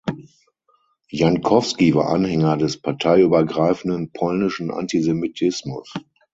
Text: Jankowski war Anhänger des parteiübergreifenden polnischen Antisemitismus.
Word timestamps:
Jankowski 1.11 1.93
war 1.93 2.09
Anhänger 2.09 2.57
des 2.57 2.81
parteiübergreifenden 2.81 4.11
polnischen 4.13 4.71
Antisemitismus. 4.71 5.93